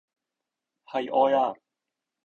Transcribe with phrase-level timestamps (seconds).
[0.87, 1.53] 係愛呀！